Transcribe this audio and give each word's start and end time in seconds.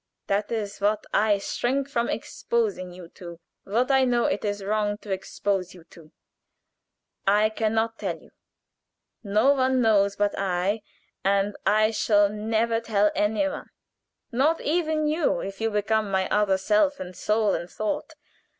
That 0.25 0.51
is 0.51 0.81
what 0.81 1.05
I 1.13 1.37
shrink 1.37 1.87
from 1.87 2.09
exposing 2.09 2.91
you 2.91 3.09
to, 3.09 3.39
what 3.65 3.91
I 3.91 4.03
know 4.03 4.25
it 4.25 4.43
is 4.43 4.63
wrong 4.63 4.97
to 5.01 5.11
expose 5.11 5.75
you 5.75 5.83
to. 5.91 6.11
I 7.27 7.49
can 7.49 7.75
not 7.75 7.99
tell 7.99 8.17
you. 8.17 8.31
No 9.23 9.51
one 9.53 9.79
knows 9.79 10.15
but 10.15 10.33
I, 10.39 10.81
and 11.23 11.55
I 11.67 11.91
shall 11.91 12.29
never 12.29 12.79
tell 12.81 13.11
any 13.13 13.47
one, 13.47 13.69
not 14.31 14.59
even 14.61 15.05
you, 15.05 15.39
if 15.39 15.61
you 15.61 15.69
become 15.69 16.09
my 16.09 16.27
other 16.29 16.57
self 16.57 16.99
and 16.99 17.15
soul 17.15 17.53
and 17.53 17.69
thought. 17.69 18.15